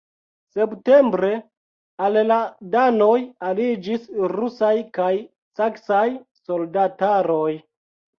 Septembre 0.57 1.27
al 2.07 2.15
la 2.29 2.37
danoj 2.75 3.17
aliĝis 3.49 4.07
rusaj 4.37 4.71
kaj 4.97 5.11
saksaj 5.61 6.01
soldataroj. 6.49 7.51